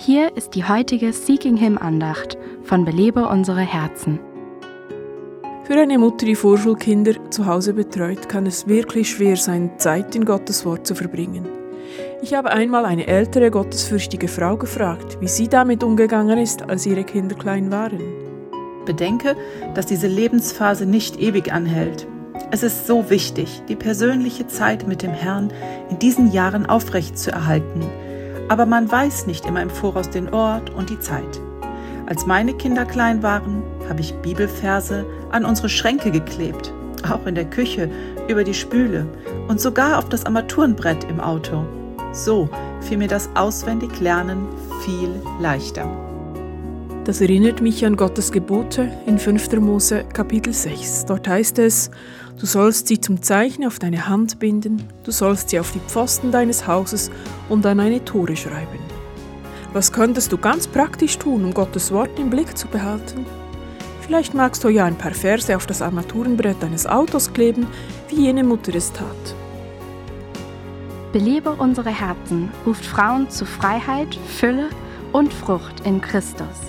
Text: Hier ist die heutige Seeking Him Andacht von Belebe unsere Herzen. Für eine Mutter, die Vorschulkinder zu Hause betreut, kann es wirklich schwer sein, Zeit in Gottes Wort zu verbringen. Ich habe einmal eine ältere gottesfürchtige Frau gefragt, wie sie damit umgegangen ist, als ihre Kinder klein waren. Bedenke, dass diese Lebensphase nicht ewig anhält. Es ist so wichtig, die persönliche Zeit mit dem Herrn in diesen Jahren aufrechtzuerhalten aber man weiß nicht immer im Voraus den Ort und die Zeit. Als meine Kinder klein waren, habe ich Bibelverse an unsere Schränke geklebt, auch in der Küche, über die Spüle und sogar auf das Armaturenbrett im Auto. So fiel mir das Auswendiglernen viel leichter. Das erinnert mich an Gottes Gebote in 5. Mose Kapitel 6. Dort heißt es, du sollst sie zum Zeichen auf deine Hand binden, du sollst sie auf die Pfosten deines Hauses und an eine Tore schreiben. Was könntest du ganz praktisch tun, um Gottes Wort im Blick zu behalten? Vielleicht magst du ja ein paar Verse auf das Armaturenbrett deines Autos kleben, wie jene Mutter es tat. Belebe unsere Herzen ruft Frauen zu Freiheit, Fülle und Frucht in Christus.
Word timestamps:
Hier 0.00 0.36
ist 0.36 0.54
die 0.54 0.62
heutige 0.62 1.12
Seeking 1.12 1.56
Him 1.56 1.76
Andacht 1.76 2.38
von 2.62 2.84
Belebe 2.84 3.26
unsere 3.26 3.62
Herzen. 3.62 4.20
Für 5.64 5.74
eine 5.74 5.98
Mutter, 5.98 6.24
die 6.24 6.36
Vorschulkinder 6.36 7.30
zu 7.30 7.46
Hause 7.46 7.74
betreut, 7.74 8.28
kann 8.28 8.46
es 8.46 8.68
wirklich 8.68 9.10
schwer 9.10 9.36
sein, 9.36 9.72
Zeit 9.76 10.14
in 10.14 10.24
Gottes 10.24 10.64
Wort 10.64 10.86
zu 10.86 10.94
verbringen. 10.94 11.48
Ich 12.22 12.32
habe 12.32 12.50
einmal 12.50 12.84
eine 12.84 13.08
ältere 13.08 13.50
gottesfürchtige 13.50 14.28
Frau 14.28 14.56
gefragt, 14.56 15.18
wie 15.20 15.26
sie 15.26 15.48
damit 15.48 15.82
umgegangen 15.82 16.38
ist, 16.38 16.62
als 16.62 16.86
ihre 16.86 17.02
Kinder 17.02 17.34
klein 17.34 17.72
waren. 17.72 18.00
Bedenke, 18.86 19.34
dass 19.74 19.86
diese 19.86 20.06
Lebensphase 20.06 20.86
nicht 20.86 21.20
ewig 21.20 21.52
anhält. 21.52 22.06
Es 22.52 22.62
ist 22.62 22.86
so 22.86 23.10
wichtig, 23.10 23.62
die 23.68 23.76
persönliche 23.76 24.46
Zeit 24.46 24.86
mit 24.86 25.02
dem 25.02 25.10
Herrn 25.10 25.52
in 25.90 25.98
diesen 25.98 26.30
Jahren 26.30 26.66
aufrechtzuerhalten 26.66 27.82
aber 28.48 28.66
man 28.66 28.90
weiß 28.90 29.26
nicht 29.26 29.46
immer 29.46 29.62
im 29.62 29.70
Voraus 29.70 30.10
den 30.10 30.32
Ort 30.32 30.70
und 30.70 30.90
die 30.90 31.00
Zeit. 31.00 31.40
Als 32.06 32.26
meine 32.26 32.54
Kinder 32.54 32.84
klein 32.84 33.22
waren, 33.22 33.62
habe 33.88 34.00
ich 34.00 34.14
Bibelverse 34.14 35.04
an 35.30 35.44
unsere 35.44 35.68
Schränke 35.68 36.10
geklebt, 36.10 36.72
auch 37.08 37.26
in 37.26 37.34
der 37.34 37.44
Küche, 37.44 37.90
über 38.28 38.44
die 38.44 38.54
Spüle 38.54 39.06
und 39.48 39.60
sogar 39.60 39.98
auf 39.98 40.08
das 40.08 40.24
Armaturenbrett 40.24 41.04
im 41.04 41.20
Auto. 41.20 41.64
So 42.12 42.48
fiel 42.80 42.98
mir 42.98 43.08
das 43.08 43.28
Auswendiglernen 43.34 44.46
viel 44.84 45.10
leichter. 45.40 45.86
Das 47.08 47.22
erinnert 47.22 47.62
mich 47.62 47.86
an 47.86 47.96
Gottes 47.96 48.30
Gebote 48.32 48.92
in 49.06 49.18
5. 49.18 49.52
Mose 49.60 50.04
Kapitel 50.12 50.52
6. 50.52 51.06
Dort 51.06 51.26
heißt 51.26 51.58
es, 51.58 51.90
du 52.38 52.44
sollst 52.44 52.86
sie 52.86 53.00
zum 53.00 53.22
Zeichen 53.22 53.66
auf 53.66 53.78
deine 53.78 54.10
Hand 54.10 54.38
binden, 54.38 54.86
du 55.04 55.10
sollst 55.10 55.48
sie 55.48 55.58
auf 55.58 55.72
die 55.72 55.80
Pfosten 55.80 56.30
deines 56.30 56.66
Hauses 56.66 57.10
und 57.48 57.64
an 57.64 57.80
eine 57.80 58.04
Tore 58.04 58.36
schreiben. 58.36 58.78
Was 59.72 59.90
könntest 59.90 60.32
du 60.32 60.36
ganz 60.36 60.66
praktisch 60.66 61.16
tun, 61.16 61.46
um 61.46 61.54
Gottes 61.54 61.90
Wort 61.92 62.18
im 62.18 62.28
Blick 62.28 62.58
zu 62.58 62.68
behalten? 62.68 63.24
Vielleicht 64.02 64.34
magst 64.34 64.62
du 64.62 64.68
ja 64.68 64.84
ein 64.84 64.98
paar 64.98 65.14
Verse 65.14 65.56
auf 65.56 65.64
das 65.64 65.80
Armaturenbrett 65.80 66.62
deines 66.62 66.86
Autos 66.86 67.32
kleben, 67.32 67.66
wie 68.10 68.24
jene 68.24 68.44
Mutter 68.44 68.74
es 68.74 68.92
tat. 68.92 69.34
Belebe 71.14 71.52
unsere 71.52 71.88
Herzen 71.88 72.50
ruft 72.66 72.84
Frauen 72.84 73.30
zu 73.30 73.46
Freiheit, 73.46 74.14
Fülle 74.26 74.68
und 75.12 75.32
Frucht 75.32 75.80
in 75.86 76.02
Christus. 76.02 76.68